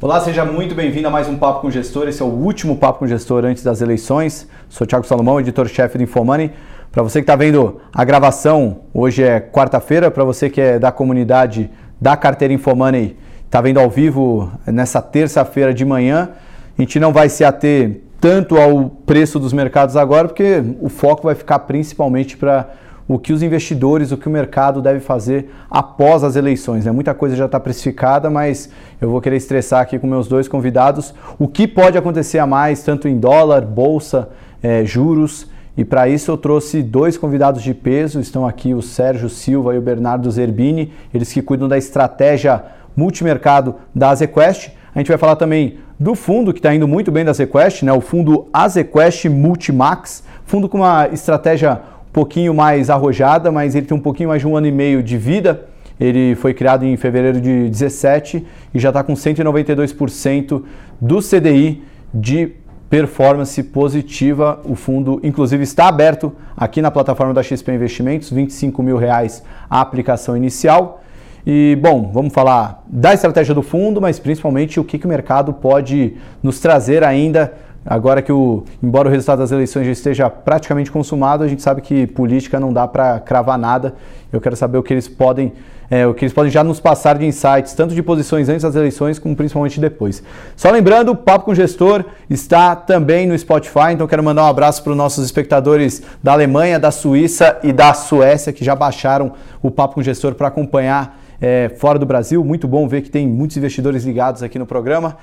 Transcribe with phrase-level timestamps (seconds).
[0.00, 2.06] Olá, seja muito bem-vindo a mais um Papo com Gestor.
[2.06, 4.46] Esse é o último Papo com Gestor antes das eleições.
[4.68, 6.52] Sou Thiago Salomão, editor-chefe do Infomoney.
[6.92, 10.08] Para você que está vendo a gravação, hoje é quarta-feira.
[10.08, 11.68] Para você que é da comunidade
[12.00, 16.30] da carteira Infomoney, está vendo ao vivo nessa terça-feira de manhã.
[16.78, 21.24] A gente não vai se ater tanto ao preço dos mercados agora, porque o foco
[21.24, 22.68] vai ficar principalmente para
[23.08, 26.84] o que os investidores, o que o mercado deve fazer após as eleições.
[26.84, 26.92] Né?
[26.92, 28.68] Muita coisa já está precificada, mas
[29.00, 32.82] eu vou querer estressar aqui com meus dois convidados o que pode acontecer a mais,
[32.82, 34.28] tanto em dólar, bolsa,
[34.62, 35.48] é, juros.
[35.74, 38.20] E para isso eu trouxe dois convidados de peso.
[38.20, 42.62] Estão aqui o Sérgio Silva e o Bernardo Zerbini, eles que cuidam da estratégia
[42.94, 44.70] multimercado da Azequest.
[44.94, 47.92] A gente vai falar também do fundo que está indo muito bem da Azequest, né?
[47.92, 51.80] o fundo Azequest Multimax, fundo com uma estratégia
[52.12, 55.16] pouquinho mais arrojada, mas ele tem um pouquinho mais de um ano e meio de
[55.16, 55.66] vida.
[56.00, 60.62] Ele foi criado em fevereiro de 17 e já está com 192%
[61.00, 61.82] do CDI
[62.14, 62.52] de
[62.88, 64.60] performance positiva.
[64.64, 69.80] O fundo, inclusive, está aberto aqui na plataforma da XP Investimentos, 25 mil reais a
[69.80, 71.02] aplicação inicial.
[71.46, 75.52] E, bom, vamos falar da estratégia do fundo, mas principalmente o que, que o mercado
[75.52, 77.54] pode nos trazer ainda
[77.90, 81.80] Agora que, o, embora o resultado das eleições já esteja praticamente consumado, a gente sabe
[81.80, 83.94] que política não dá para cravar nada.
[84.30, 85.54] Eu quero saber o que eles podem,
[85.90, 88.76] é, o que eles podem já nos passar de insights, tanto de posições antes das
[88.76, 90.22] eleições, como principalmente depois.
[90.54, 94.48] Só lembrando, o Papo com o Gestor está também no Spotify, então quero mandar um
[94.48, 99.32] abraço para os nossos espectadores da Alemanha, da Suíça e da Suécia que já baixaram
[99.62, 102.44] o Papo com o Gestor para acompanhar é, fora do Brasil.
[102.44, 105.16] Muito bom ver que tem muitos investidores ligados aqui no programa.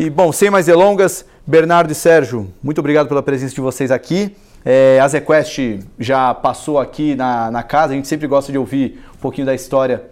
[0.00, 4.34] E bom, sem mais delongas, Bernardo e Sérgio, muito obrigado pela presença de vocês aqui.
[4.64, 8.98] É, a ZQuest já passou aqui na, na casa, a gente sempre gosta de ouvir
[9.14, 10.04] um pouquinho da história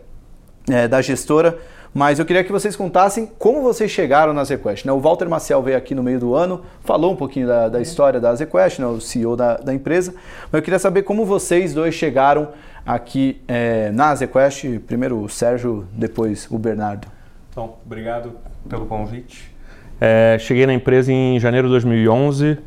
[0.69, 1.59] é, da gestora,
[1.95, 4.85] mas eu queria que vocês contassem como vocês chegaram na ZQuest.
[4.85, 4.93] Né?
[4.93, 8.21] O Walter Maciel veio aqui no meio do ano, falou um pouquinho da, da história
[8.21, 8.87] da ZQuest, né?
[8.87, 10.13] o CEO da, da, empresa,
[10.53, 12.49] mas eu queria saber como vocês dois chegaram
[12.85, 17.09] aqui é, na ZQuest, primeiro o Sérgio, depois o Bernardo.
[17.51, 18.33] Então, obrigado
[18.69, 19.57] pelo convite.
[20.01, 22.59] É, cheguei na empresa em janeiro de 2011,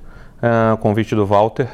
[0.41, 1.67] é, convite do Walter.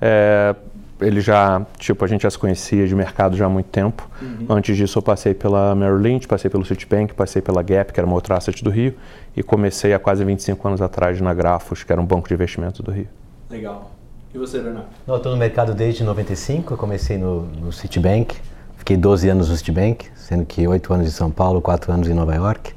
[0.00, 0.54] É,
[1.00, 4.08] ele já, tipo, a gente já se conhecia de mercado já há muito tempo.
[4.20, 4.46] Uhum.
[4.48, 8.06] Antes disso, eu passei pela Merrill Lynch, passei pelo Citibank, passei pela Gap, que era
[8.06, 8.94] uma outra asset do Rio,
[9.36, 12.80] e comecei há quase 25 anos atrás na Grafos, que era um banco de investimentos
[12.80, 13.08] do Rio.
[13.50, 13.90] Legal.
[14.34, 14.88] E você, Bernardo?
[15.06, 18.36] Eu estou no mercado desde 95, eu comecei no, no Citibank,
[18.78, 22.14] fiquei 12 anos no Citibank, sendo que 8 anos em São Paulo, 4 anos em
[22.14, 22.72] Nova York.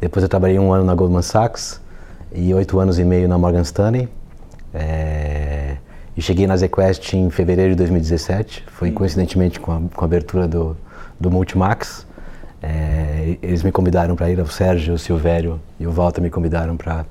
[0.00, 1.78] Depois eu trabalhei um ano na Goldman Sachs
[2.32, 4.08] e oito anos e meio na Morgan Stanley.
[4.72, 5.76] É,
[6.16, 8.64] e cheguei na ZQuest em fevereiro de 2017.
[8.68, 8.94] Foi hum.
[8.94, 10.74] coincidentemente com a, com a abertura do,
[11.18, 12.06] do Multimax.
[12.62, 16.78] É, eles me convidaram para ir, o Sérgio, o Silvério e o Walter me convidaram
[16.78, 17.04] para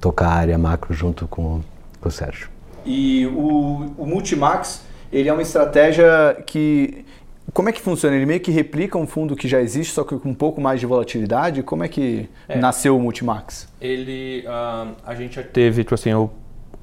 [0.00, 1.60] tocar a área macro junto com,
[2.00, 2.48] com o Sérgio.
[2.84, 4.82] E o, o Multimax,
[5.12, 7.04] ele é uma estratégia que
[7.52, 8.16] como é que funciona?
[8.16, 10.80] Ele meio que replica um fundo que já existe, só que com um pouco mais
[10.80, 11.62] de volatilidade?
[11.62, 12.58] Como é que é.
[12.58, 13.68] nasceu o Multimax?
[13.80, 16.30] Ele, uh, a gente já teve, tipo assim, eu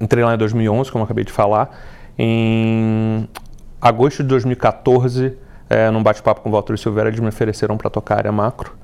[0.00, 1.78] entrei lá em 2011, como eu acabei de falar,
[2.18, 3.28] em
[3.80, 5.36] agosto de 2014,
[5.68, 8.74] é, num bate-papo com o Walter Silveira, eles me ofereceram para tocar a área macro.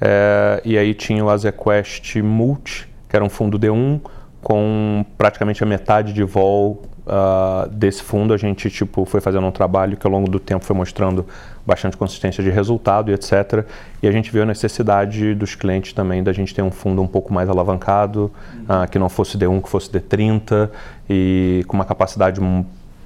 [0.00, 4.00] É, e aí tinha o Azequest Multi, que era um fundo D1,
[4.42, 9.50] com praticamente a metade de vol uh, desse fundo, a gente tipo, foi fazendo um
[9.50, 11.24] trabalho que ao longo do tempo foi mostrando
[11.64, 13.64] bastante consistência de resultado e etc.
[14.02, 17.06] E a gente viu a necessidade dos clientes também da gente ter um fundo um
[17.06, 18.82] pouco mais alavancado, uhum.
[18.82, 20.68] uh, que não fosse D1, que fosse D30
[21.08, 22.40] e com uma capacidade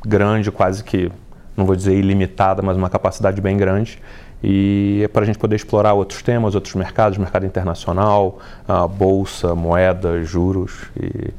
[0.05, 1.11] grande, quase que,
[1.57, 3.99] não vou dizer ilimitada, mas uma capacidade bem grande
[4.43, 8.39] e é para a gente poder explorar outros temas, outros mercados, mercado internacional,
[8.69, 11.31] uh, bolsa, moeda, juros e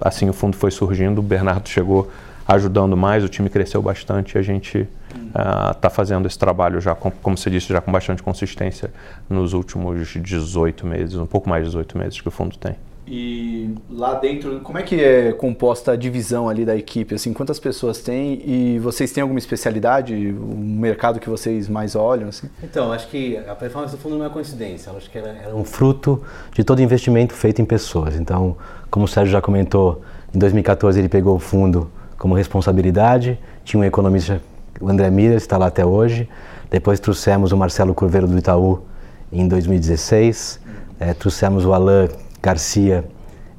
[0.00, 2.10] assim o fundo foi surgindo, o Bernardo chegou
[2.46, 4.88] ajudando mais, o time cresceu bastante e a gente
[5.28, 8.92] está uh, fazendo esse trabalho já, com, como você disse, já com bastante consistência
[9.28, 12.76] nos últimos 18 meses, um pouco mais de 18 meses que o fundo tem.
[13.08, 17.14] E lá dentro, como é que é composta a divisão ali da equipe?
[17.14, 22.28] Assim, quantas pessoas tem e vocês têm alguma especialidade, o mercado que vocês mais olham?
[22.28, 22.48] Assim?
[22.62, 24.90] Então, acho que a performance do fundo não é coincidência.
[24.92, 26.20] acho que ela é um fruto
[26.52, 28.16] de todo investimento feito em pessoas.
[28.16, 28.56] Então,
[28.90, 30.02] como o Sérgio já comentou,
[30.34, 31.88] em 2014 ele pegou o fundo
[32.18, 33.38] como responsabilidade.
[33.64, 34.40] Tinha um economista,
[34.80, 36.28] o André Miller, está lá até hoje.
[36.68, 38.82] Depois trouxemos o Marcelo Curveiro do Itaú
[39.30, 40.58] em 2016.
[40.98, 42.08] É, trouxemos o Alain
[42.46, 43.04] Garcia,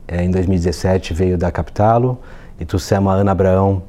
[0.07, 2.17] é, em 2017, veio da Capitalo,
[2.57, 3.83] e trouxemos a Ana Abraão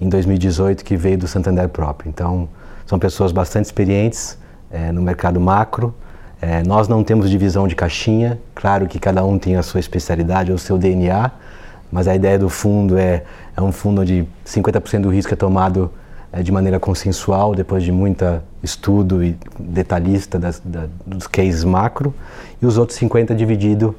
[0.00, 2.08] em 2018, que veio do Santander próprio.
[2.08, 2.48] Então,
[2.86, 4.38] são pessoas bastante experientes
[4.70, 5.92] é, no mercado macro,
[6.38, 10.52] É, nós não temos divisão de caixinha, claro que cada um tem a sua especialidade,
[10.52, 11.30] o seu DNA,
[11.90, 13.22] mas a ideia do fundo é,
[13.56, 15.90] é um fundo onde 50% do risco é tomado
[16.30, 18.22] é, de maneira consensual, depois de muito
[18.62, 22.14] estudo e detalhista das, da, dos cases macro,
[22.60, 23.96] e os outros 50% dividido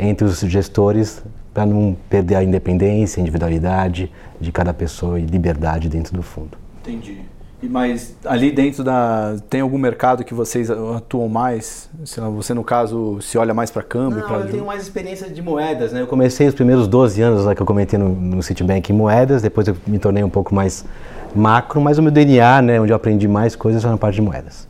[0.00, 4.10] entre os gestores para não perder a independência, a individualidade
[4.40, 6.56] de cada pessoa e liberdade dentro do fundo.
[6.82, 7.18] Entendi.
[7.62, 11.90] E mas ali dentro da tem algum mercado que vocês atuam mais?
[12.02, 14.20] Você no caso se olha mais para câmbio?
[14.20, 14.36] Não, pra...
[14.38, 16.00] eu tenho mais experiência de moedas, né?
[16.00, 19.42] Eu comecei os primeiros 12 anos lá que eu comentei no, no Citibank em moedas,
[19.42, 20.86] depois eu me tornei um pouco mais
[21.34, 24.22] macro, mas o meu DNA, né, onde eu aprendi mais coisas, foi na parte de
[24.22, 24.66] moedas.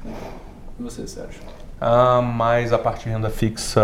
[0.79, 1.50] E você, Sérgio?
[1.81, 3.81] Ah, mais a parte de renda fixa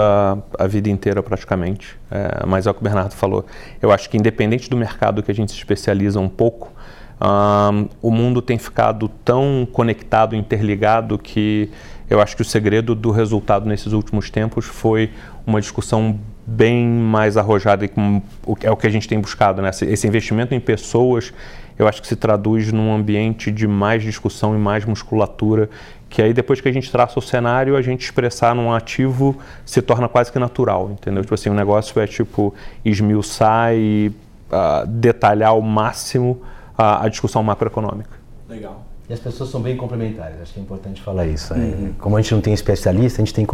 [0.58, 1.98] a vida inteira praticamente.
[2.10, 3.46] É, mas é o que o Bernardo falou.
[3.80, 6.70] Eu acho que independente do mercado que a gente se especializa um pouco,
[7.18, 11.70] um, o mundo tem ficado tão conectado, interligado, que
[12.10, 15.10] eu acho que o segredo do resultado nesses últimos tempos foi
[15.46, 18.22] uma discussão bem mais arrojada e com,
[18.62, 19.62] é o que a gente tem buscado.
[19.62, 19.70] Né?
[19.70, 21.32] Esse investimento em pessoas,
[21.78, 25.68] eu acho que se traduz num ambiente de mais discussão e mais musculatura,
[26.08, 29.82] que aí depois que a gente traça o cenário, a gente expressar num ativo se
[29.82, 31.22] torna quase que natural, entendeu?
[31.22, 32.54] Tipo assim, o negócio é tipo
[32.84, 34.12] esmiuçar e
[34.50, 36.40] uh, detalhar ao máximo
[36.76, 38.16] a, a discussão macroeconômica.
[38.48, 38.84] Legal.
[39.08, 41.54] E as pessoas são bem complementares, acho que é importante falar isso.
[41.54, 41.92] Uhum.
[41.98, 43.46] Como a gente não tem especialista, a gente tem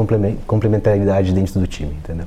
[0.46, 2.26] complementaridade dentro do time, entendeu?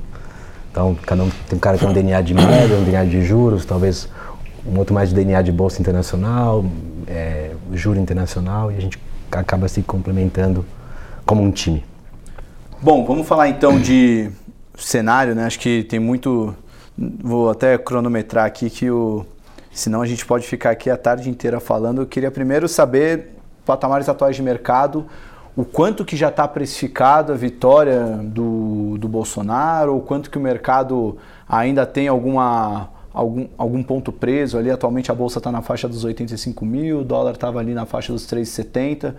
[0.70, 3.24] Então, cada um, tem um cara que tem um DNA de média, um DNA de
[3.24, 4.08] juros, talvez
[4.64, 6.64] um outro mais de DNA de bolsa internacional,
[7.08, 8.98] é, juro internacional, e a gente
[9.30, 10.64] acaba se complementando
[11.24, 11.84] como um time.
[12.80, 14.30] Bom, vamos falar então de
[14.76, 15.44] cenário, né?
[15.44, 16.54] Acho que tem muito.
[16.96, 19.26] Vou até cronometrar aqui que o
[19.76, 22.00] senão a gente pode ficar aqui a tarde inteira falando.
[22.00, 25.06] Eu queria primeiro saber patamares atuais de mercado,
[25.54, 30.40] o quanto que já está precificado a vitória do, do Bolsonaro, o quanto que o
[30.40, 34.70] mercado ainda tem alguma, algum, algum ponto preso ali.
[34.70, 38.12] Atualmente a bolsa está na faixa dos 85 mil, o dólar estava ali na faixa
[38.12, 39.14] dos 3,70.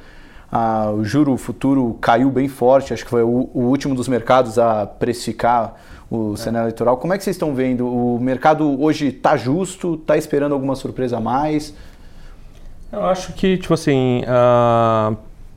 [0.50, 4.58] Ah, o juro futuro caiu bem forte, acho que foi o, o último dos mercados
[4.58, 5.76] a precificar
[6.10, 6.38] o é.
[6.38, 6.96] cenário eleitoral.
[6.98, 7.86] Como é que vocês estão vendo?
[7.86, 9.96] O mercado hoje está justo?
[9.96, 11.74] Está esperando alguma surpresa a mais?
[12.92, 15.14] Eu acho que, tipo assim, a,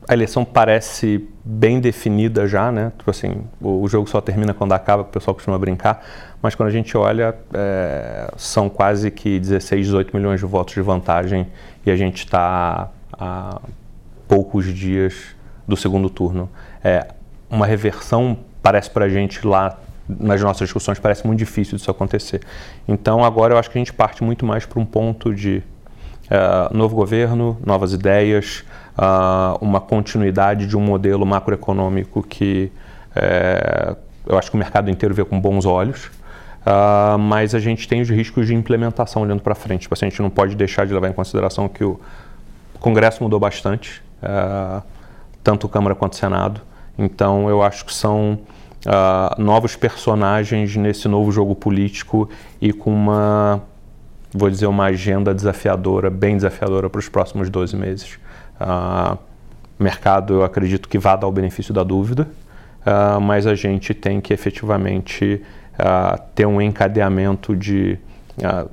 [0.08, 2.92] a eleição parece bem definida já, né?
[2.98, 6.04] Tipo assim, o, o, jogo só termina quando acaba, o pessoal costuma brincar.
[6.42, 10.82] Mas quando a gente olha, é, são quase que 16, 18 milhões de votos de
[10.82, 11.46] vantagem
[11.84, 13.60] e a gente está a
[14.28, 15.34] poucos dias
[15.66, 16.48] do segundo turno.
[16.84, 17.08] É,
[17.48, 19.78] uma reversão parece para a gente lá
[20.08, 22.40] nas nossas discussões parece muito difícil disso acontecer.
[22.88, 25.62] Então agora eu acho que a gente parte muito mais para um ponto de
[26.30, 28.64] uh, novo governo, novas ideias,
[29.00, 32.70] uh, uma continuidade de um modelo macroeconômico que
[33.16, 36.10] uh, eu acho que o mercado inteiro vê com bons olhos.
[36.60, 39.82] Uh, mas a gente tem os riscos de implementação olhando para frente.
[39.82, 41.98] Tipo assim, a gente não pode deixar de levar em consideração que o
[42.78, 44.02] Congresso mudou bastante,
[45.42, 46.60] tanto Câmara quanto Senado.
[46.98, 48.38] Então, eu acho que são
[48.86, 52.28] uh, novos personagens nesse novo jogo político
[52.60, 53.62] e com uma,
[54.32, 58.18] vou dizer, uma agenda desafiadora, bem desafiadora para os próximos 12 meses.
[58.60, 59.18] Uh,
[59.78, 62.28] mercado, eu acredito que vá dar o benefício da dúvida,
[62.86, 65.42] uh, mas a gente tem que efetivamente
[65.74, 67.98] uh, ter um encadeamento de,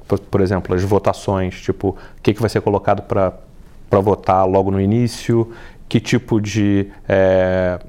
[0.08, 4.70] por, por, exemplo, as votações, tipo, o que, que vai ser colocado para votar logo
[4.70, 5.51] no início,
[5.88, 7.79] que tipo de é,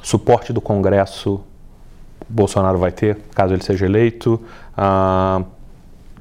[0.00, 1.42] suporte do Congresso
[2.28, 4.40] Bolsonaro vai ter, caso ele seja eleito.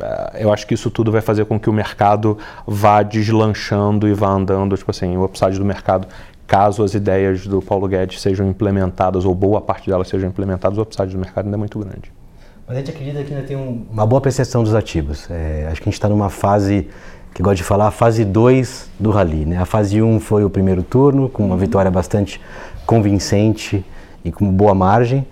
[0.02, 4.14] Ah, eu acho que isso tudo vai fazer com que o mercado vá deslanchando e
[4.14, 6.08] vá andando, tipo assim, o upside do mercado,
[6.48, 10.82] caso as ideias do Paulo Guedes sejam implementadas, ou boa parte delas sejam implementadas, o
[10.82, 12.12] upside do mercado ainda é muito grande.
[12.68, 15.30] Mas a gente acredita que ainda tem um, uma boa percepção dos ativos.
[15.30, 16.88] É, acho que a gente está numa fase,
[17.34, 19.46] que gosto de falar, a fase 2 do rally.
[19.46, 19.58] Né?
[19.58, 22.40] A fase 1 um foi o primeiro turno, com uma vitória bastante
[22.86, 23.86] convincente
[24.24, 25.26] e com boa margem.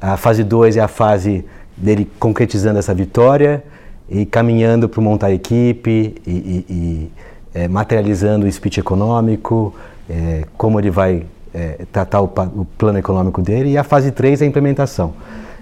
[0.00, 1.44] A fase 2 é a fase
[1.76, 3.62] dele concretizando essa vitória
[4.08, 7.12] e caminhando para montar equipe e, e, e
[7.54, 9.74] é, materializando o speech econômico,
[10.08, 13.70] é, como ele vai é, tratar o, o, plano econômico dele.
[13.70, 15.14] E a fase 3 é a implementação.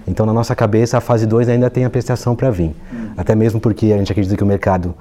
[0.07, 2.73] Então, na nossa cabeça, a fase 2 ainda tem a prestação para vir.
[3.17, 4.95] Até mesmo porque a gente acredita que o mercado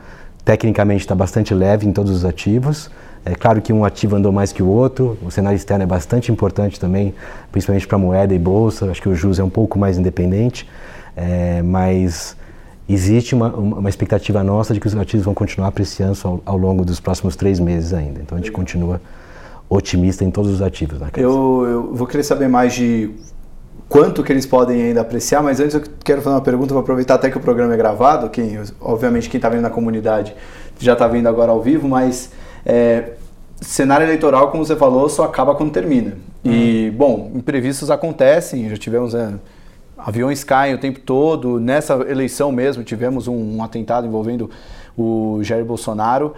[0.44, 2.90] tecnicamente está bastante leve em todos os ativos.
[3.24, 6.30] É claro que um ativo andou mais que o outro, o cenário externo é bastante
[6.30, 7.12] importante também,
[7.50, 10.68] principalmente para moeda e bolsa, acho que o juros é um pouco mais independente,
[11.16, 12.36] é, mas
[12.88, 16.85] existe uma, uma, expectativa nossa de que os ativos vão continuar apreciando ao, ao longo
[16.85, 18.21] dos próximos três meses ainda.
[18.21, 19.00] Então a gente continua
[19.69, 21.00] otimista em todos os ativos.
[21.00, 23.11] Né, eu, eu vou querer saber mais de
[23.88, 27.14] quanto que eles podem ainda apreciar, mas antes eu quero fazer uma pergunta, vou aproveitar
[27.14, 30.35] até que o programa é gravado, quem, obviamente quem está vendo na comunidade
[30.78, 32.31] já está vendo agora ao vivo, mas
[32.64, 33.12] é,
[33.61, 36.14] cenário eleitoral, como você falou, só acaba quando termina.
[36.45, 39.33] E, bom, imprevistos acontecem, já tivemos é,
[39.96, 44.50] aviões caem o tempo todo, nessa eleição mesmo tivemos um, um atentado envolvendo
[44.96, 46.34] o Jair Bolsonaro,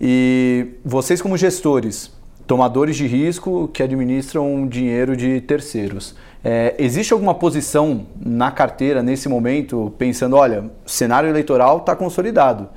[0.00, 2.10] e vocês como gestores,
[2.46, 6.14] tomadores de risco que administram dinheiro de terceiros.
[6.44, 12.68] É, existe alguma posição na carteira nesse momento, pensando, olha, cenário eleitoral está consolidado,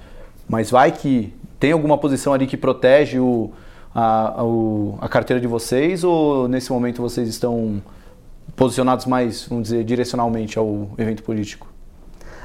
[0.47, 3.51] mas vai que tem alguma posição ali que protege o,
[3.93, 7.81] a, a, a carteira de vocês ou nesse momento vocês estão
[8.55, 11.67] posicionados mais, vamos dizer, direcionalmente ao evento político?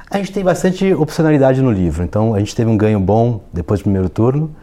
[0.09, 3.79] A gente tem bastante opcionalidade no livro, então a gente teve um ganho bom depois
[3.79, 4.55] do primeiro turno,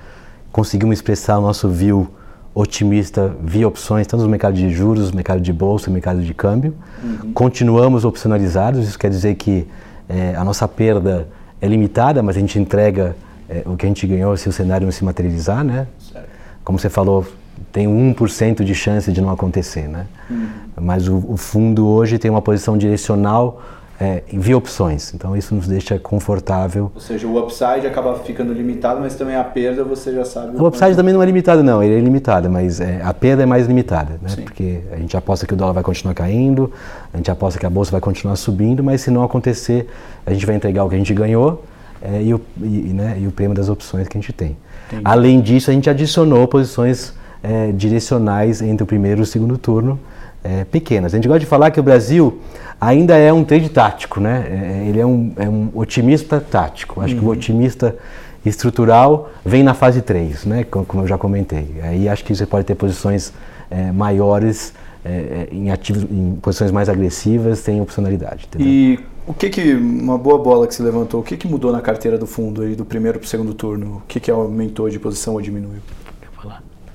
[0.53, 2.09] conseguimos expressar o nosso view
[2.55, 6.35] otimista via opções, tanto no mercado de juros, no mercado de bolsa, no mercado de
[6.35, 6.75] câmbio.
[7.03, 7.33] Uhum.
[7.33, 9.67] Continuamos opcionalizados, isso quer dizer que
[10.09, 11.29] é, a nossa perda
[11.61, 13.17] é limitada, mas a gente entrega
[13.49, 15.87] é, o que a gente ganhou se o cenário não se materializar, né?
[15.99, 16.29] Certo.
[16.63, 17.27] Como você falou,
[17.73, 20.07] tem 1% de chance de não acontecer, né?
[20.31, 20.49] Uhum.
[20.81, 23.61] Mas o, o fundo hoje tem uma posição direcional
[24.03, 25.15] é, via opções.
[25.15, 26.91] Então isso nos deixa confortável.
[26.93, 30.57] Ou seja, o upside acaba ficando limitado, mas também a perda você já sabe.
[30.57, 31.81] O, o upside também não é limitado, não.
[31.81, 34.29] Ele é limitado, mas é, a perda é mais limitada, né?
[34.31, 34.43] Sim.
[34.43, 36.73] Porque a gente aposta que o dólar vai continuar caindo,
[37.15, 39.89] a gente aposta que a bolsa vai continuar subindo, mas se não acontecer,
[40.27, 41.65] a gente vai entregar o que a gente ganhou
[42.03, 44.57] é, e, o, e, né, e o prêmio das opções que a gente tem.
[44.89, 45.03] Entendi.
[45.05, 49.99] Além disso, a gente adicionou posições é, direcionais entre o primeiro e o segundo turno
[50.43, 51.13] é, pequenas.
[51.15, 52.41] A gente gosta de falar que o Brasil
[52.81, 54.47] ainda é um trade tático, né?
[54.49, 57.01] É, é, ele é um, é um otimista tático.
[57.01, 57.21] Acho uhum.
[57.21, 57.35] que o uhum.
[57.35, 57.97] otimista
[58.45, 60.65] estrutural vem na fase 3, né?
[60.65, 61.77] Como eu já comentei.
[61.83, 63.33] Aí acho que você pode ter posições
[63.71, 68.47] é, maiores é, é, em ativos, em posições mais agressivas, tem opcionalidade.
[68.49, 68.67] Entendeu?
[68.67, 71.21] E o que que uma boa bola que se levantou?
[71.21, 73.99] O que que mudou na carteira do fundo aí do primeiro para o segundo turno?
[73.99, 75.81] O que que aumentou de posição ou diminuiu?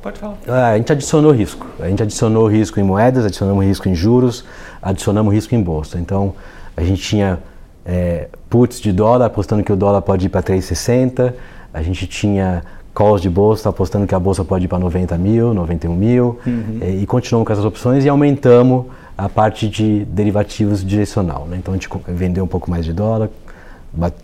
[0.07, 0.37] Pode falar.
[0.47, 1.67] Ah, a gente adicionou risco.
[1.81, 4.45] A gente adicionou risco em moedas, adicionamos risco em juros,
[4.81, 5.99] adicionamos risco em bolsa.
[5.99, 6.33] Então,
[6.77, 7.39] a gente tinha
[7.85, 11.33] é, puts de dólar, apostando que o dólar pode ir para 3,60.
[11.73, 12.63] A gente tinha
[12.95, 16.39] calls de bolsa, apostando que a bolsa pode ir para 90 mil, 91 mil.
[16.47, 16.77] Uhum.
[16.79, 18.85] É, e continuamos com essas opções e aumentamos
[19.17, 21.45] a parte de derivativos direcional.
[21.49, 21.57] Né?
[21.57, 23.29] Então, a gente vendeu um pouco mais de dólar,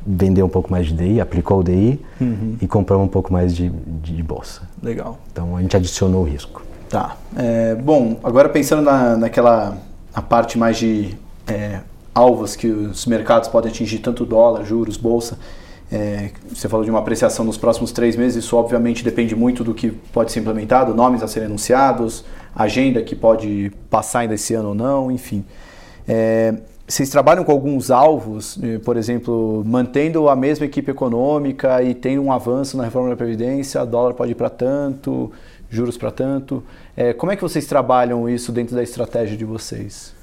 [0.06, 2.58] vendeu um pouco mais de DI, aplicou o DI uhum.
[2.62, 4.62] e comprou um pouco mais de, de, de, bolsa.
[4.82, 5.18] Legal.
[5.32, 6.64] Então a gente adicionou o risco.
[6.90, 7.18] Tá.
[7.36, 9.78] É, bom, agora pensando na, naquela
[10.14, 11.80] a parte mais de é,
[12.14, 15.38] alvos que os mercados podem atingir, tanto dólar, juros, bolsa.
[15.92, 19.74] É, você falou de uma apreciação nos próximos três meses, isso obviamente depende muito do
[19.74, 22.26] que pode ser implementado, nomes a serem anunciados,
[22.56, 25.46] agenda que pode passar ainda esse ano ou não, enfim.
[26.08, 26.56] É,
[26.88, 32.22] vocês trabalham com alguns alvos, eh, por exemplo, mantendo a mesma equipe econômica e tendo
[32.22, 35.32] um avanço na reforma da Previdência, dólar pode ir para tanto,
[35.70, 36.64] juros para tanto.
[36.96, 40.14] É, como é que vocês trabalham isso dentro da estratégia de vocês?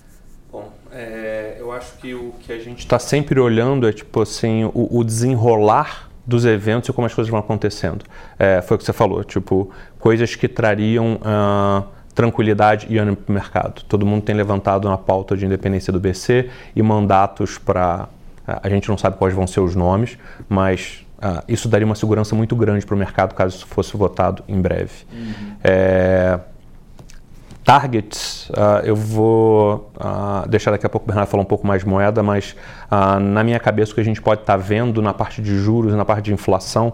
[0.52, 4.64] Bom, é, eu acho que o que a gente está sempre olhando é tipo assim
[4.67, 8.05] o, o, desenrolar dos eventos e como as coisas vão acontecendo.
[8.38, 11.87] É, foi o que você falou, tipo coisas que trariam uh,
[12.21, 13.83] tranquilidade e ânimo para o mercado.
[13.89, 18.09] Todo mundo tem levantado na pauta de independência do BC e mandatos para.
[18.47, 21.07] A gente não sabe quais vão ser os nomes, mas
[21.49, 24.93] isso daria uma segurança muito grande para o mercado caso isso fosse votado em breve.
[25.11, 25.55] Uhum.
[25.65, 26.41] É,
[27.65, 28.50] targets,
[28.85, 29.91] eu vou
[30.49, 32.55] deixar daqui a pouco o Bernardo falar um pouco mais de moeda, mas
[33.33, 35.95] na minha cabeça o que a gente pode estar tá vendo na parte de juros
[35.95, 36.93] na parte de inflação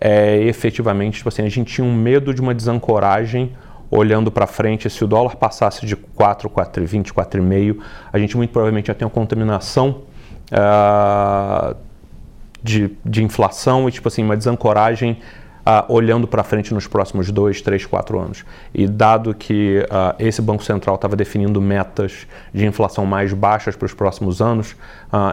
[0.00, 3.52] é efetivamente, tipo assim, a gente tinha um medo de uma desancoragem
[3.92, 7.76] olhando para frente, se o dólar passasse de 4, 4,20, 4,5,
[8.10, 10.04] a gente muito provavelmente já tem uma contaminação
[10.50, 11.76] uh,
[12.62, 15.18] de, de inflação e tipo assim, uma desancoragem
[15.66, 18.46] uh, olhando para frente nos próximos 2, 3, 4 anos.
[18.72, 23.84] E dado que uh, esse Banco Central estava definindo metas de inflação mais baixas para
[23.84, 24.74] os próximos anos,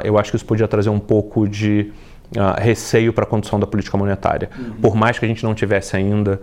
[0.03, 1.93] eu acho que isso podia trazer um pouco de
[2.57, 4.49] receio para a condução da política monetária.
[4.55, 4.73] Uhum.
[4.81, 6.41] Por mais que a gente não tivesse ainda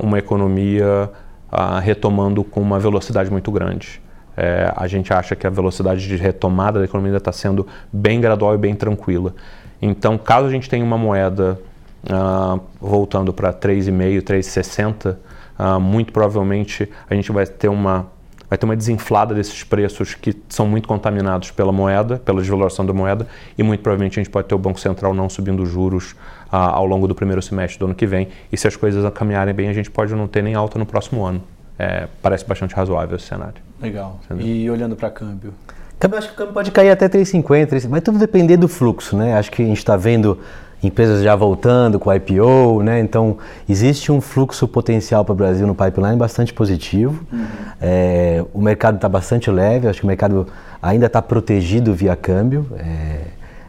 [0.00, 1.10] uma economia
[1.52, 4.00] uh, retomando com uma velocidade muito grande.
[4.40, 8.54] É, a gente acha que a velocidade de retomada da economia está sendo bem gradual
[8.54, 9.34] e bem tranquila.
[9.82, 11.60] Então, caso a gente tenha uma moeda
[12.04, 15.16] uh, voltando para 3,5, 3,60,
[15.58, 18.06] uh, muito provavelmente a gente vai ter uma
[18.48, 22.94] vai ter uma desinflada desses preços que são muito contaminados pela moeda, pela desvalorização da
[22.94, 23.26] moeda,
[23.58, 26.16] e muito provavelmente a gente pode ter o Banco Central não subindo juros
[26.50, 28.28] ah, ao longo do primeiro semestre do ano que vem.
[28.52, 31.24] E se as coisas caminharem bem, a gente pode não ter nem alta no próximo
[31.24, 31.42] ano.
[31.78, 33.62] É, parece bastante razoável esse cenário.
[33.80, 34.18] Legal.
[34.24, 34.46] Entendeu?
[34.46, 35.54] E olhando para câmbio?
[35.98, 39.34] Câmbio, acho que o câmbio pode cair até 3,50, vai tudo depender do fluxo, né?
[39.34, 40.38] Acho que a gente está vendo
[40.82, 43.00] empresas já voltando com IPO, né?
[43.00, 43.38] Então
[43.68, 47.24] existe um fluxo potencial para o Brasil no pipeline bastante positivo.
[47.32, 47.46] Uhum.
[47.80, 50.46] É, o mercado está bastante leve, acho que o mercado
[50.80, 52.66] ainda está protegido via câmbio.
[52.78, 53.20] É,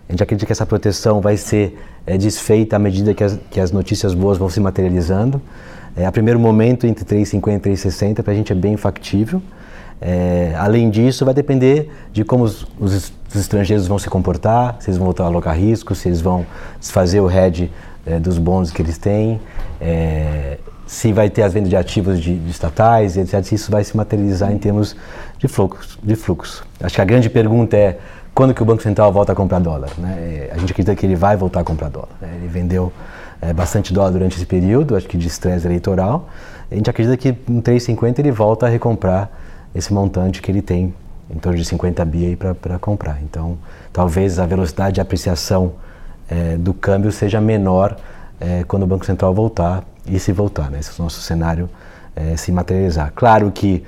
[0.07, 1.77] a gente acredita que essa proteção vai ser
[2.09, 5.39] é, desfeita à medida que as, que as notícias boas vão se materializando.
[5.95, 9.39] É, a primeiro momento, entre 3,50 e 3,60 para a gente é bem factível.
[10.01, 14.97] É, além disso, vai depender de como os, os, estrangeiros vão se comportar, se eles
[14.97, 16.47] vão voltar a alocar risco, se eles vão
[16.79, 17.71] desfazer o hedge
[18.07, 19.39] é, dos bons que eles têm,
[19.79, 23.43] é, se vai ter as vendas de ativos de, de, estatais, etc.
[23.43, 24.95] Se isso vai se materializar em termos
[25.37, 26.65] de fluxo, de fluxo.
[26.81, 27.99] Acho que a grande pergunta é
[28.39, 29.89] quando que o Banco Central volta a comprar dólar.
[29.97, 30.47] Né?
[30.53, 32.07] A gente acredita que ele vai voltar a comprar dólar.
[32.21, 32.35] Né?
[32.35, 32.89] Ele vendeu
[33.41, 36.29] é, bastante dólar durante esse período, acho que de estresse eleitoral.
[36.71, 39.29] A gente acredita que em 3,50 ele volta a recomprar
[39.75, 40.93] esse montante que ele tem,
[41.29, 43.21] em torno de 50 bi para comprar.
[43.21, 43.57] Então,
[43.91, 45.73] talvez a velocidade de apreciação
[46.29, 47.97] é, do câmbio seja menor
[48.39, 50.79] é, quando o Banco Central voltar e se voltar, né?
[50.79, 51.69] Esse é o nosso cenário
[52.15, 53.11] é, se materializar.
[53.13, 53.83] Claro que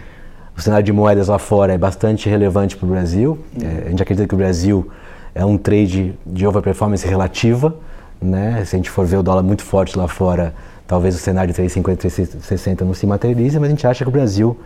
[0.57, 3.39] o cenário de moedas lá fora é bastante relevante para o Brasil.
[3.61, 4.89] É, a gente acredita que o Brasil
[5.33, 7.75] é um trade de overperformance relativa.
[8.21, 8.63] Né?
[8.65, 10.53] Se a gente for ver o dólar muito forte lá fora,
[10.85, 14.11] talvez o cenário de 3,50, 3,60 não se materialize, mas a gente acha que o
[14.11, 14.57] Brasil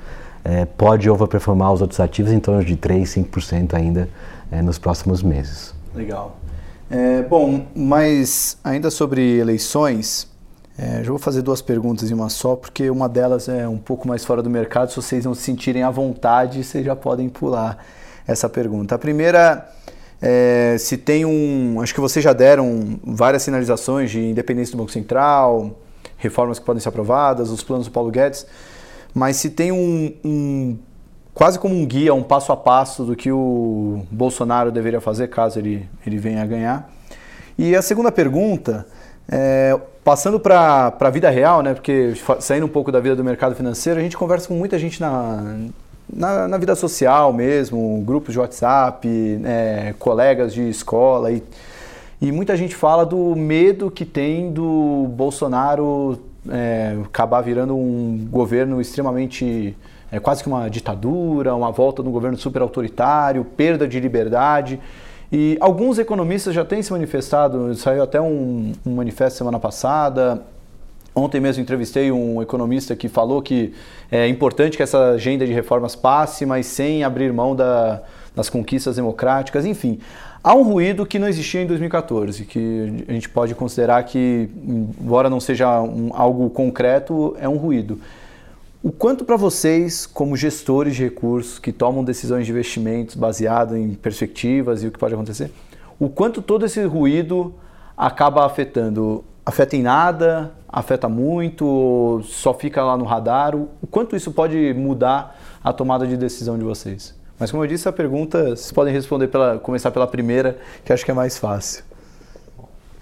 [0.44, 4.10] é, pode overperformar os outros ativos em torno de 3, 5% ainda
[4.52, 5.74] é, nos próximos meses.
[5.94, 6.38] Legal.
[6.90, 10.30] É, bom, mas ainda sobre eleições,
[10.78, 14.08] é, já vou fazer duas perguntas em uma só, porque uma delas é um pouco
[14.08, 14.90] mais fora do mercado.
[14.90, 17.78] Se vocês não se sentirem à vontade, vocês já podem pular
[18.28, 18.96] essa pergunta.
[18.96, 19.70] A primeira
[20.22, 21.80] é se tem um.
[21.82, 25.80] Acho que vocês já deram várias sinalizações de independência do Banco Central,
[26.18, 28.46] reformas que podem ser aprovadas, os planos do Paulo Guedes
[29.16, 30.78] mas se tem um, um,
[31.34, 35.58] quase como um guia, um passo a passo do que o Bolsonaro deveria fazer caso
[35.58, 36.94] ele, ele venha a ganhar.
[37.58, 38.86] E a segunda pergunta,
[39.30, 43.56] é, passando para a vida real, né, porque saindo um pouco da vida do mercado
[43.56, 45.58] financeiro, a gente conversa com muita gente na,
[46.08, 49.08] na, na vida social mesmo, grupos de WhatsApp,
[49.44, 51.42] é, colegas de escola e,
[52.22, 56.20] e muita gente fala do medo que tem do Bolsonaro
[56.52, 59.76] é, acabar virando um governo extremamente
[60.12, 64.80] é, quase que uma ditadura, uma volta um governo super autoritário, perda de liberdade.
[65.32, 70.44] E alguns economistas já têm se manifestado, saiu até um, um manifesto semana passada.
[71.14, 73.74] Ontem mesmo entrevistei um economista que falou que
[74.12, 78.02] é importante que essa agenda de reformas passe, mas sem abrir mão da,
[78.36, 79.66] das conquistas democráticas.
[79.66, 80.00] Enfim,
[80.46, 84.48] Há um ruído que não existia em 2014, que a gente pode considerar que,
[85.02, 88.00] embora não seja um, algo concreto, é um ruído.
[88.86, 93.96] O quanto para vocês, como gestores de recursos que tomam decisões de investimentos baseado em
[93.96, 95.52] perspectivas e o que pode acontecer,
[96.00, 97.52] o quanto todo esse ruído
[97.98, 99.26] acaba afetando?
[99.44, 100.52] Afeta em nada?
[100.70, 102.22] Afeta muito?
[102.26, 103.56] Só fica lá no radar?
[103.56, 107.16] O quanto isso pode mudar a tomada de decisão de vocês?
[107.40, 111.04] Mas como eu disse, a pergunta, vocês podem responder pela, começar pela primeira, que acho
[111.04, 111.84] que é mais fácil.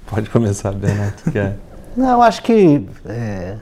[0.07, 1.29] Pode começar, Bernardo.
[1.29, 1.57] Que é.
[1.97, 3.57] Não, acho que é,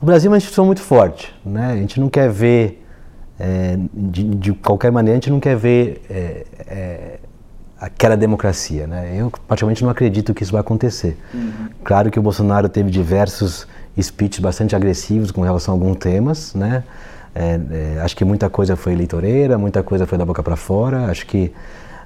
[0.00, 1.34] o Brasil é uma instituição muito forte.
[1.44, 1.72] Né?
[1.72, 2.84] A gente não quer ver,
[3.38, 7.18] é, de, de, qualquer maneira, a gente não quer ver é, é
[7.78, 8.86] aquela democracia.
[8.86, 9.14] Né?
[9.16, 11.18] Eu, praticamente, não acredito que isso vai acontecer.
[11.34, 11.68] Uhum.
[11.82, 13.66] Claro que o Bolsonaro teve diversos
[14.00, 16.84] speeches bastante agressivos com relação a alguns temas, né?
[17.32, 17.60] É,
[17.96, 21.06] é, acho que muita coisa foi eleitoreira, muita coisa foi da boca para fora.
[21.06, 21.52] Acho que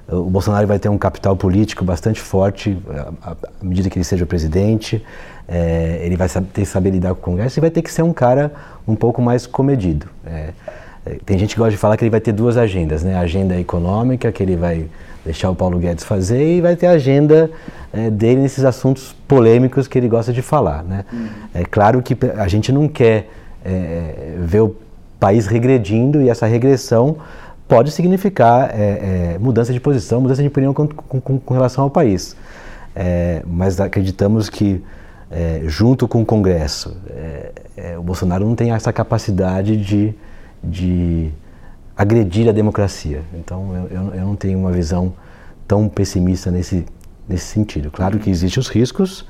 [0.07, 2.77] o Bolsonaro vai ter um capital político bastante forte
[3.23, 5.03] à, à medida que ele seja presidente.
[5.47, 8.01] É, ele vai ter que saber lidar com o Congresso e vai ter que ser
[8.01, 8.51] um cara
[8.87, 10.07] um pouco mais comedido.
[10.25, 10.49] É,
[11.05, 13.15] é, tem gente que gosta de falar que ele vai ter duas agendas, né?
[13.15, 14.87] A agenda econômica, que ele vai
[15.23, 17.49] deixar o Paulo Guedes fazer, e vai ter a agenda
[17.93, 21.05] é, dele nesses assuntos polêmicos que ele gosta de falar, né?
[21.11, 21.27] Uhum.
[21.53, 23.29] É claro que a gente não quer
[24.37, 24.75] ver o
[25.19, 27.17] país regredindo e essa regressão
[27.67, 31.89] pode significar é, é, mudança de posição, mudança de opinião com, com, com relação ao
[31.89, 32.35] país.
[32.95, 34.83] É, mas acreditamos que,
[35.35, 40.13] é, junto com o Congresso, é, é, o Bolsonaro não tem essa capacidade de,
[40.63, 41.29] de
[41.93, 43.21] agredir a democracia.
[43.33, 45.11] Então, eu, eu, não tenho uma visão
[45.67, 46.85] tão pessimista nesse,
[47.27, 47.91] nesse sentido.
[47.91, 49.25] Claro que existem os riscos.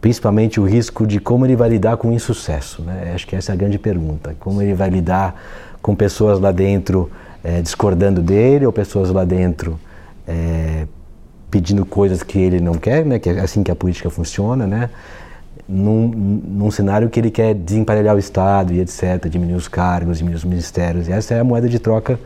[0.00, 2.82] principalmente o risco de como ele vai lidar com o insucesso.
[2.82, 3.12] Né?
[3.14, 4.34] Acho que essa é a grande pergunta.
[4.40, 5.40] Como ele vai lidar
[5.80, 7.08] com pessoas lá dentro
[7.44, 9.78] é, discordando dele ou pessoas lá dentro
[10.26, 10.88] é,
[11.54, 13.16] pedindo coisas que ele não quer, né?
[13.20, 14.90] que é assim que a política funciona, né?
[15.68, 20.38] num, num cenário que ele quer desemparelhar o Estado e etc., diminuir os cargos, diminuir
[20.38, 21.06] os ministérios.
[21.06, 22.18] E essa é a moeda de troca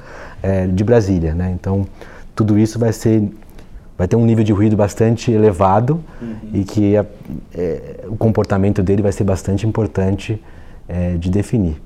[0.42, 1.34] é, de Brasília.
[1.34, 1.54] Né?
[1.54, 1.86] Então,
[2.34, 3.22] tudo isso vai ser
[3.98, 6.50] vai ter um nível de ruído bastante elevado uhum.
[6.54, 7.04] e que a,
[7.54, 10.42] é, o comportamento dele vai ser bastante importante
[10.88, 11.82] é, de definir.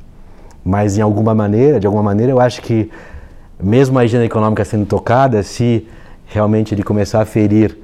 [0.65, 2.89] Mas, em alguma maneira, de alguma maneira, eu acho que
[3.61, 5.89] mesmo a agenda econômica sendo tocada, se
[6.33, 7.77] realmente ele começar a ferir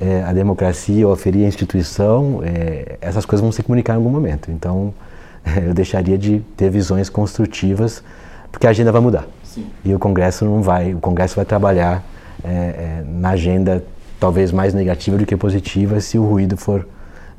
[0.00, 3.96] é, a democracia ou a ferir a instituição, é, essas coisas vão se comunicar em
[3.96, 4.50] algum momento.
[4.50, 4.94] Então,
[5.64, 8.02] eu deixaria de ter visões construtivas,
[8.50, 9.26] porque a agenda vai mudar.
[9.42, 9.66] Sim.
[9.84, 12.04] E o Congresso não vai, o Congresso vai trabalhar
[12.44, 13.82] é, é na agenda
[14.20, 16.86] talvez mais negativa do que positiva se o ruído for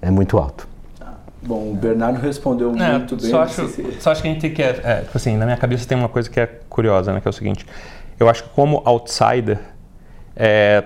[0.02, 0.68] é, muito alto.
[1.42, 3.30] Bom, o Bernardo respondeu é, muito bem.
[3.30, 3.86] Só acho, se...
[4.02, 4.62] só acho que a gente tem que.
[4.62, 7.22] É, é, tipo assim, na minha cabeça tem uma coisa que é curiosa, né?
[7.22, 7.66] Que é o seguinte:
[8.20, 9.60] eu acho que, como outsider,
[10.38, 10.84] é,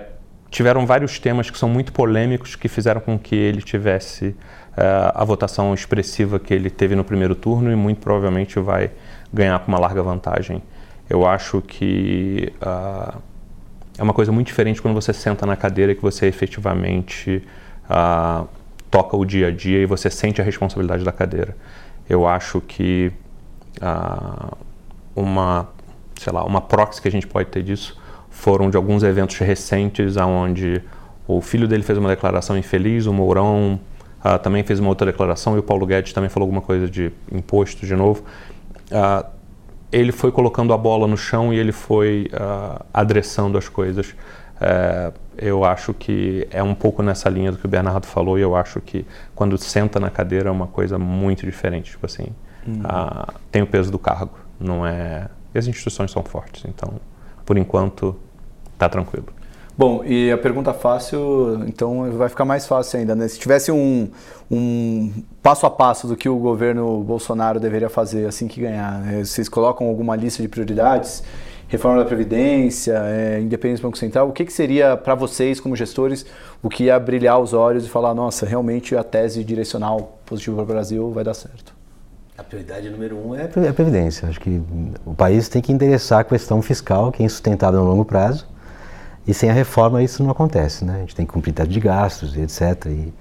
[0.50, 4.34] tiveram vários temas que são muito polêmicos que fizeram com que ele tivesse
[4.76, 8.90] é, a votação expressiva que ele teve no primeiro turno e muito provavelmente vai
[9.32, 10.62] ganhar com uma larga vantagem.
[11.08, 13.20] Eu acho que uh,
[13.98, 17.46] é uma coisa muito diferente quando você senta na cadeira e que você efetivamente
[17.84, 18.48] uh,
[18.90, 21.54] toca o dia a dia e você sente a responsabilidade da cadeira.
[22.08, 23.12] Eu acho que
[23.82, 24.56] uh,
[25.14, 25.68] uma,
[26.18, 28.00] sei lá, uma proxy que a gente pode ter disso
[28.32, 30.82] foram de alguns eventos recentes onde
[31.28, 33.78] o filho dele fez uma declaração infeliz, o Mourão
[34.24, 37.12] uh, também fez uma outra declaração e o Paulo Guedes também falou alguma coisa de
[37.30, 38.24] imposto de novo.
[38.90, 39.24] Uh,
[39.92, 44.08] ele foi colocando a bola no chão e ele foi uh, adressando as coisas.
[44.08, 48.42] Uh, eu acho que é um pouco nessa linha do que o Bernardo falou e
[48.42, 51.92] eu acho que quando senta na cadeira é uma coisa muito diferente.
[51.92, 52.28] Tipo assim,
[52.66, 52.82] uhum.
[53.50, 55.28] tem o peso do cargo, não é...
[55.54, 56.94] E as instituições são fortes, então
[57.44, 58.16] por enquanto,
[58.74, 59.26] está tranquilo.
[59.76, 63.26] Bom, e a pergunta fácil, então vai ficar mais fácil ainda, né?
[63.26, 64.10] Se tivesse um,
[64.50, 65.10] um
[65.42, 69.24] passo a passo do que o governo Bolsonaro deveria fazer assim que ganhar, né?
[69.24, 71.22] vocês colocam alguma lista de prioridades?
[71.68, 75.74] Reforma da Previdência, é, independência do Banco Central, o que, que seria para vocês, como
[75.74, 76.26] gestores,
[76.62, 80.64] o que ia brilhar os olhos e falar, nossa, realmente a tese direcional positiva para
[80.64, 81.81] o Brasil vai dar certo?
[82.36, 84.26] A prioridade número um é, é a Previdência.
[84.26, 84.62] Acho que
[85.04, 88.46] o país tem que endereçar a questão fiscal, que é insustentável no longo prazo,
[89.26, 90.84] e sem a reforma isso não acontece.
[90.84, 90.94] Né?
[90.96, 92.86] A gente tem que cumprir teto de gastos e etc.
[92.86, 93.12] E,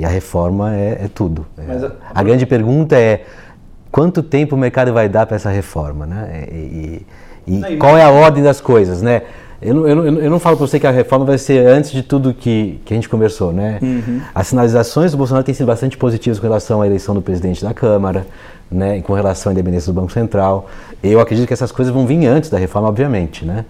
[0.00, 1.46] e a reforma é, é tudo.
[1.56, 2.20] É, a...
[2.20, 2.22] a...
[2.24, 3.24] grande pergunta é
[3.90, 6.04] quanto tempo o mercado vai dar para essa reforma?
[6.04, 6.46] Né?
[6.50, 7.06] E,
[7.46, 9.00] e, e qual é a ordem das coisas?
[9.00, 9.22] Né?
[9.62, 11.90] Eu não, eu, não, eu não falo para você que a reforma vai ser antes
[11.90, 13.78] de tudo que, que a gente conversou, né?
[13.80, 14.20] Uhum.
[14.34, 17.72] As sinalizações do Bolsonaro têm sido bastante positivas com relação à eleição do presidente da
[17.72, 18.26] Câmara,
[18.70, 19.00] né?
[19.02, 20.68] com relação à independência do Banco Central.
[21.02, 23.64] Eu acredito que essas coisas vão vir antes da reforma, obviamente, né?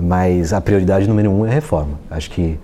[0.00, 1.98] Mas a prioridade número um é a reforma.
[2.10, 2.58] Acho que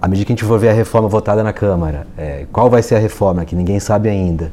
[0.00, 2.82] à medida que a gente for ver a reforma votada na Câmara, é, qual vai
[2.82, 4.52] ser a reforma, que ninguém sabe ainda,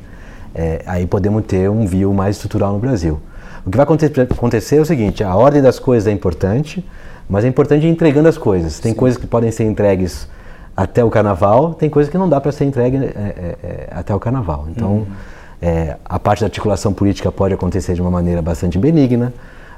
[0.55, 3.19] é, aí podemos ter um view mais estrutural no Brasil.
[3.65, 6.85] O que vai acontecer é o seguinte, a ordem das coisas é importante,
[7.29, 8.79] mas é importante ir entregando as coisas.
[8.79, 8.97] Tem Sim.
[8.97, 10.27] coisas que podem ser entregues
[10.75, 14.15] até o carnaval, tem coisas que não dá para ser entregue é, é, é, até
[14.15, 14.67] o carnaval.
[14.69, 15.07] Então, uhum.
[15.61, 19.31] É, a parte da articulação política pode acontecer de uma maneira bastante benigna,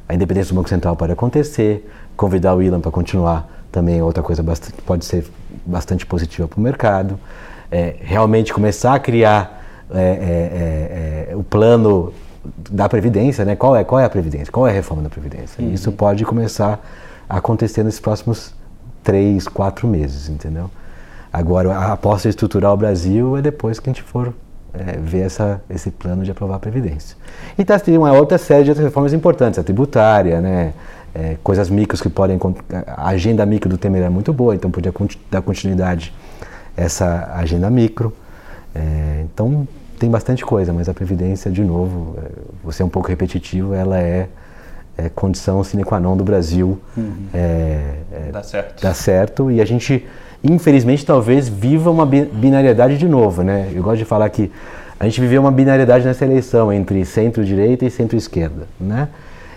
[0.08, 4.22] a independência do Banco Central pode acontecer, convidar o Ilan para continuar também é outra
[4.22, 5.26] coisa bastante, pode ser
[5.66, 7.20] bastante positiva para o mercado.
[7.72, 9.62] É, realmente começar a criar
[11.36, 12.14] o plano
[12.70, 13.56] da Previdência, né?
[13.56, 15.64] qual, é, qual é a Previdência, qual é a reforma da Previdência.
[15.64, 15.74] Uhum.
[15.74, 16.80] Isso pode começar
[17.28, 18.54] acontecer nesses próximos
[19.04, 20.70] três, quatro meses, entendeu?
[21.32, 24.34] Agora, a aposta estrutural Brasil é depois que a gente for
[24.74, 27.16] é, ver essa, esse plano de aprovar a Previdência.
[27.58, 30.74] E está tem uma outra série de outras reformas importantes, a tributária, né?
[31.16, 32.40] É, coisas micros que podem.
[32.88, 34.92] A agenda micro do Temer é muito boa, então podia
[35.30, 36.12] dar continuidade
[36.76, 38.12] essa agenda micro.
[38.74, 39.68] É, então
[40.00, 42.32] tem bastante coisa, mas a Previdência, de novo, é,
[42.64, 44.28] você é um pouco repetitivo, ela é
[44.98, 47.28] é, condição sine qua non do Brasil uhum.
[47.34, 48.82] é, é, dá, certo.
[48.82, 49.52] dá certo.
[49.52, 50.06] E a gente,
[50.44, 53.44] infelizmente, talvez viva uma binariedade de novo.
[53.44, 53.72] Né?
[53.74, 54.52] Eu gosto de falar que
[55.00, 58.68] a gente viveu uma binariedade nessa eleição entre centro-direita e centro-esquerda.
[58.80, 59.08] Né?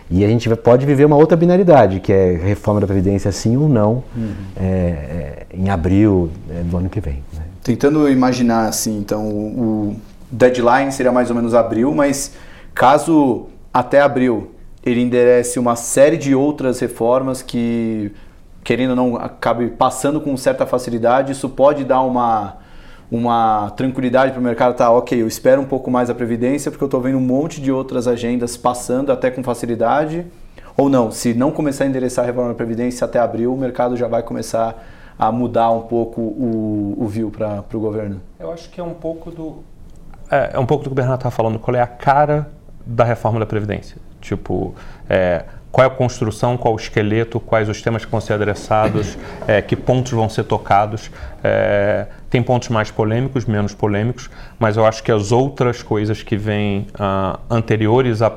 [0.08, 3.68] E a gente pode viver uma outra binariedade, que é reforma da Previdência sim ou
[3.68, 4.32] não, uhum.
[4.56, 7.24] é, é, em abril é, do ano que vem.
[7.34, 7.42] Né?
[7.64, 9.96] Tentando imaginar assim, então, o
[10.30, 12.32] deadline seria mais ou menos abril, mas
[12.72, 14.52] caso até abril
[14.84, 18.12] ele enderece uma série de outras reformas que,
[18.66, 21.30] querendo ou não, acabe passando com certa facilidade.
[21.30, 22.56] Isso pode dar uma,
[23.08, 26.82] uma tranquilidade para o mercado, tá, ok, eu espero um pouco mais a Previdência, porque
[26.82, 30.26] eu estou vendo um monte de outras agendas passando até com facilidade,
[30.76, 33.96] ou não, se não começar a endereçar a reforma da Previdência até abril, o mercado
[33.96, 34.84] já vai começar
[35.16, 38.20] a mudar um pouco o, o view para o governo?
[38.38, 39.62] Eu acho que é um pouco do.
[40.28, 42.50] É, é um pouco do que o Bernardo estava falando, qual é a cara
[42.84, 43.96] da reforma da Previdência.
[44.20, 44.74] Tipo,
[45.08, 45.44] é,
[45.76, 49.60] qual é a construção, qual o esqueleto, quais os temas que vão ser adressados, é,
[49.60, 51.10] que pontos vão ser tocados.
[51.44, 56.34] É, tem pontos mais polêmicos, menos polêmicos, mas eu acho que as outras coisas que
[56.34, 58.32] vêm uh, anteriores à,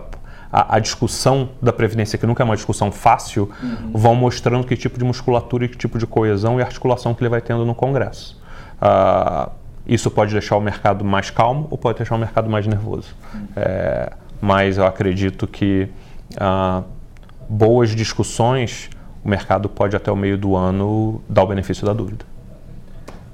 [0.52, 3.92] à, à, discussão da Previdência, que nunca é uma discussão fácil, uhum.
[3.94, 7.30] vão mostrando que tipo de musculatura e que tipo de coesão e articulação que ele
[7.30, 8.38] vai tendo no Congresso.
[8.82, 9.50] Uh,
[9.88, 13.16] isso pode deixar o mercado mais calmo ou pode deixar o mercado mais nervoso.
[13.34, 13.48] Uhum.
[13.56, 15.88] É, mas eu acredito que
[16.34, 16.99] uh,
[17.50, 18.90] boas discussões,
[19.26, 22.24] o mercado pode até o meio do ano dar o benefício da dúvida.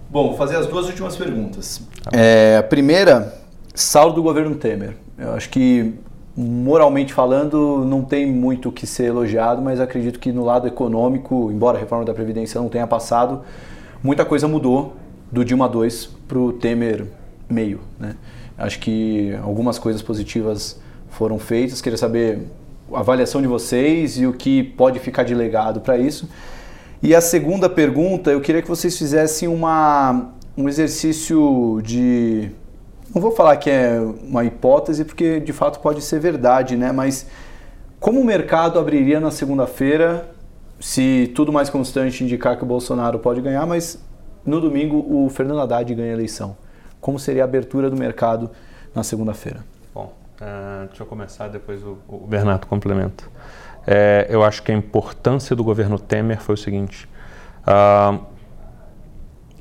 [0.10, 1.82] Bom, vou fazer as duas últimas perguntas.
[2.14, 3.34] É, a primeira,
[3.74, 4.96] saldo do governo Temer.
[5.18, 5.94] Eu acho que,
[6.36, 11.52] moralmente falando, não tem muito o que ser elogiado, mas acredito que no lado econômico,
[11.52, 13.42] embora a reforma da Previdência não tenha passado,
[14.02, 14.96] muita coisa mudou
[15.30, 17.06] do Dilma 2 para o Temer
[17.50, 17.82] meio.
[18.00, 18.16] Né?
[18.58, 21.82] Acho que algumas coisas positivas foram feitas.
[21.82, 22.48] Queria saber
[22.94, 26.30] a avaliação de vocês e o que pode ficar de legado para isso.
[27.02, 32.50] E a segunda pergunta, eu queria que vocês fizessem uma, um exercício de.
[33.14, 36.92] Não vou falar que é uma hipótese, porque de fato pode ser verdade, né?
[36.92, 37.28] Mas
[38.00, 40.30] como o mercado abriria na segunda-feira,
[40.80, 44.00] se tudo mais constante indicar que o Bolsonaro pode ganhar, mas
[44.46, 46.58] no domingo o Fernando Haddad ganha a eleição?
[47.00, 48.50] Como seria a abertura do mercado
[48.94, 49.75] na segunda-feira?
[50.42, 53.24] Uh, deixa eu começar, depois o, o Bernardo complementa.
[53.88, 57.08] É, eu acho que a importância do governo Temer foi o seguinte.
[57.62, 58.24] Uh,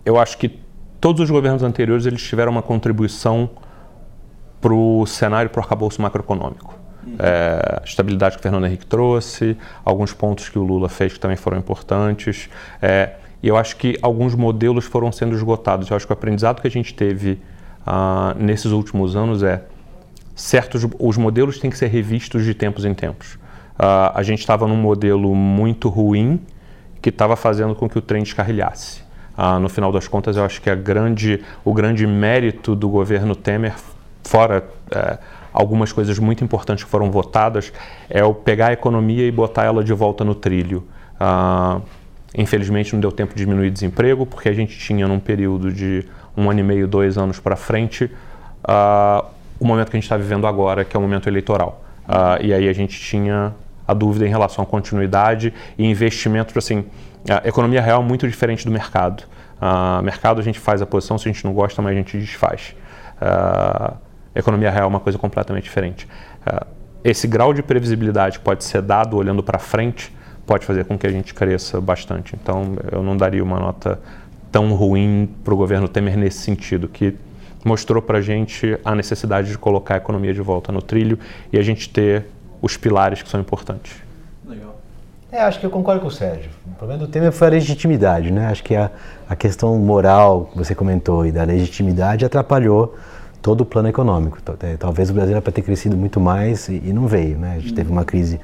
[0.04, 0.60] eu acho que
[1.00, 3.50] todos os governos anteriores eles tiveram uma contribuição
[4.60, 6.74] para o cenário para o arcabouço macroeconômico.
[7.06, 7.16] Uhum.
[7.18, 11.20] É, a estabilidade que o Fernando Henrique trouxe, alguns pontos que o Lula fez que
[11.20, 12.48] também foram importantes.
[12.80, 15.90] É, e eu acho que alguns modelos foram sendo esgotados.
[15.90, 17.38] Eu acho que o aprendizado que a gente teve
[17.86, 19.62] uh, nesses últimos anos é
[20.44, 23.34] certos os modelos têm que ser revistos de tempos em tempos.
[23.78, 26.38] Uh, a gente estava num modelo muito ruim
[27.00, 29.00] que estava fazendo com que o trem descarrilhasse.
[29.38, 33.34] Uh, no final das contas, eu acho que a grande, o grande mérito do governo
[33.34, 33.74] Temer,
[34.22, 34.62] fora
[34.94, 35.18] uh,
[35.50, 37.72] algumas coisas muito importantes que foram votadas,
[38.10, 40.86] é o pegar a economia e botar ela de volta no trilho.
[41.14, 41.80] Uh,
[42.36, 46.04] infelizmente, não deu tempo de diminuir desemprego, porque a gente tinha num período de
[46.36, 48.10] um ano e meio, dois anos para frente,
[48.68, 49.33] uh,
[49.64, 51.82] o momento que a gente está vivendo agora, que é o momento eleitoral.
[52.06, 53.54] Uh, e aí a gente tinha
[53.86, 56.84] a dúvida em relação à continuidade e investimento, assim,
[57.28, 59.24] a economia real é muito diferente do mercado.
[59.60, 62.18] Uh, mercado a gente faz a posição, se a gente não gosta, mas a gente
[62.18, 62.74] desfaz.
[63.16, 63.96] Uh,
[64.34, 66.06] economia real é uma coisa completamente diferente.
[66.46, 66.66] Uh,
[67.02, 70.12] esse grau de previsibilidade pode ser dado olhando para frente
[70.46, 72.36] pode fazer com que a gente cresça bastante.
[72.40, 74.00] Então, eu não daria uma nota
[74.52, 77.16] tão ruim para o governo Temer nesse sentido, que
[77.64, 81.18] mostrou para a gente a necessidade de colocar a economia de volta no trilho
[81.52, 82.26] e a gente ter
[82.60, 83.96] os pilares que são importantes.
[84.46, 84.78] Legal.
[85.32, 86.50] É, acho que eu concordo com o Sérgio.
[86.66, 88.46] O problema do tema foi a legitimidade, né?
[88.46, 88.90] Acho que a,
[89.28, 92.94] a questão moral que você comentou e da legitimidade atrapalhou
[93.42, 94.38] todo o plano econômico.
[94.62, 97.56] É, talvez o Brasil era para ter crescido muito mais e, e, não veio, né?
[97.56, 98.40] A gente teve uma crise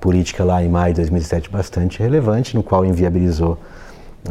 [0.00, 3.56] política lá em maio de 2007 bastante relevante, no qual inviabilizou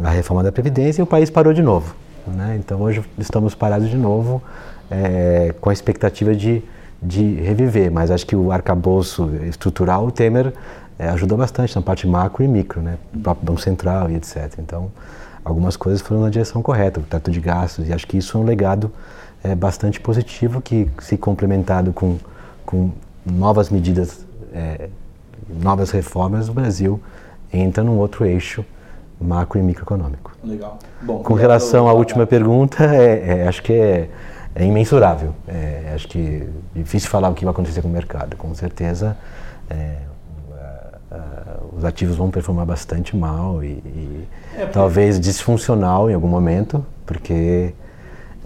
[0.02, 1.96] a reforma da Previdência e o país parou de novo.
[2.26, 2.56] Né?
[2.58, 4.42] Então hoje estamos parados de novo
[4.90, 6.62] é, com a expectativa de,
[7.02, 10.52] de reviver, mas acho que o arcabouço estrutural, o Temer
[10.98, 12.98] é, ajudou bastante na parte macro e micro, né?
[13.14, 14.54] o próprio Banco Central e etc.
[14.58, 14.90] Então
[15.44, 18.40] algumas coisas foram na direção correta, o teto de gastos, e acho que isso é
[18.40, 18.92] um legado
[19.42, 22.18] é, bastante positivo que, se complementado com,
[22.64, 22.92] com
[23.26, 24.88] novas medidas, é,
[25.60, 27.00] novas reformas, o Brasil
[27.52, 28.64] entra num outro eixo
[29.22, 30.32] macro e microeconômico.
[30.44, 30.78] Legal.
[31.00, 34.08] Bom, Com relação à última pergunta, é, é, acho que é,
[34.54, 35.34] é imensurável.
[35.46, 38.36] É, acho que é difícil falar o que vai acontecer com o mercado.
[38.36, 39.16] Com certeza,
[39.70, 39.96] é,
[41.76, 47.74] os ativos vão performar bastante mal e, e é, talvez disfuncional em algum momento, porque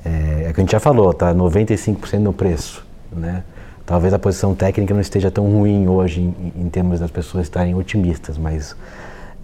[0.05, 3.43] é, é o que a gente já falou, está 95% no preço, né?
[3.85, 7.75] Talvez a posição técnica não esteja tão ruim hoje em, em termos das pessoas estarem
[7.75, 8.75] otimistas, mas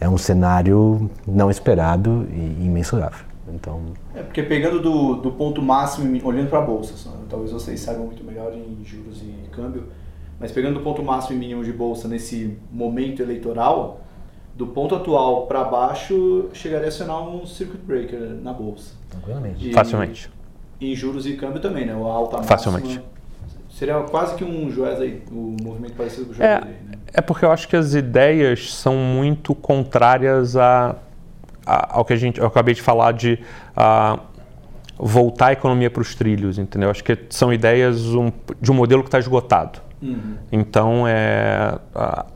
[0.03, 3.25] é um cenário não esperado e imensurável.
[3.55, 3.81] Então...
[4.15, 8.25] É porque pegando do, do ponto máximo, olhando para a bolsa, talvez vocês saibam muito
[8.25, 9.85] melhor em juros e câmbio,
[10.41, 14.01] mas pegando do ponto máximo e mínimo de bolsa nesse momento eleitoral,
[14.57, 18.95] do ponto atual para baixo chegaria a acionar um circuit breaker na bolsa.
[19.09, 19.73] Tranquilamente.
[19.73, 20.31] Facilmente.
[20.81, 21.95] em juros e câmbio também, né?
[21.95, 22.59] O alta máxima.
[22.59, 23.01] Facilmente.
[23.71, 26.99] Seria quase que um Joesley, o movimento parecido com o É, Joesley, né?
[27.12, 30.96] É porque eu acho que as ideias são muito contrárias a,
[31.66, 33.38] a- ao que a gente, eu acabei de falar de
[33.77, 34.18] ah,
[34.98, 36.90] voltar a economia para os trilhos, entendeu?
[36.90, 39.81] Acho que são ideias um- de um modelo que está esgotado.
[40.51, 41.79] Então, é,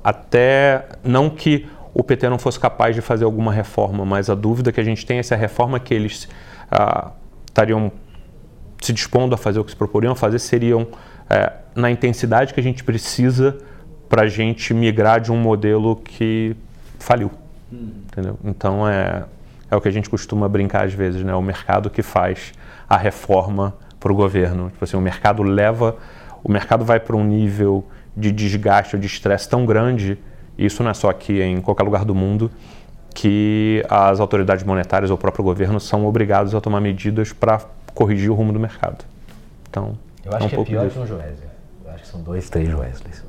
[0.05, 4.71] até não que o PT não fosse capaz de fazer alguma reforma, mas a dúvida
[4.71, 6.29] que a gente tem é se a reforma que eles
[6.71, 7.11] ah,
[7.47, 7.91] estariam
[8.81, 10.87] se dispondo a fazer o que se proporiam a fazer seriam
[11.31, 13.57] é, na intensidade que a gente precisa
[14.09, 16.57] para a gente migrar de um modelo que
[16.99, 17.31] faliu.
[17.73, 18.39] Entendeu?
[18.45, 19.25] Então é,
[19.71, 21.35] é o que a gente costuma brincar às vezes, né?
[21.35, 22.53] O mercado que faz
[22.89, 24.71] a reforma para o governo.
[24.71, 25.97] Tipo assim, o mercado leva,
[26.43, 27.85] o mercado vai para um nível
[28.17, 30.19] de desgaste ou de estresse tão grande,
[30.57, 32.51] isso não é só aqui, é em qualquer lugar do mundo,
[33.15, 37.61] que as autoridades monetárias ou o próprio governo são obrigados a tomar medidas para
[37.95, 39.05] corrigir o rumo do mercado.
[39.69, 40.95] Então, Eu acho um que é pior disso.
[40.95, 41.49] que um Joesley.
[41.85, 43.25] Eu acho que são dois, três Joesleys.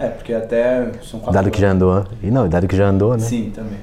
[0.00, 2.06] É, porque até são quatro Dado que já andou.
[2.22, 3.18] E não, dado que já andou, né?
[3.18, 3.78] Sim, também.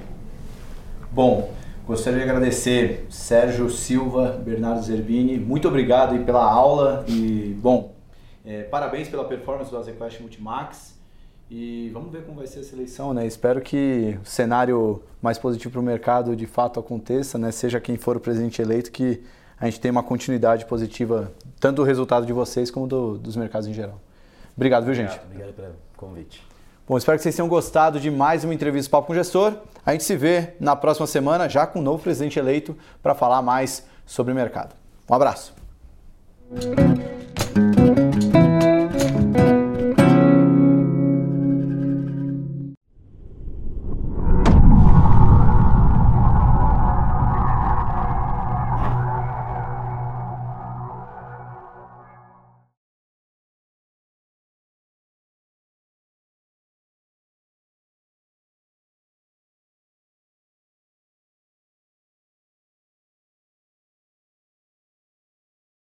[1.11, 1.51] Bom,
[1.85, 5.37] gostaria de agradecer Sérgio Silva, Bernardo Zerbini.
[5.37, 7.93] Muito obrigado aí pela aula e, bom,
[8.43, 10.97] é, parabéns pela performance do Azequest Multimax.
[11.49, 13.25] E vamos ver como vai ser essa eleição, né?
[13.25, 17.51] Espero que o cenário mais positivo para o mercado de fato aconteça, né?
[17.51, 19.23] Seja quem for o presidente eleito, que
[19.59, 23.65] a gente tenha uma continuidade positiva, tanto do resultado de vocês como do- dos mercados
[23.67, 24.01] em geral.
[24.57, 25.17] Obrigado, viu, gente?
[25.25, 26.45] Obrigado pelo convite.
[26.87, 29.53] Bom, espero que vocês tenham gostado de mais uma entrevista Papo com o Gestor.
[29.85, 33.41] A gente se vê na próxima semana, já com o novo presidente eleito, para falar
[33.41, 34.73] mais sobre o mercado.
[35.09, 35.53] Um abraço.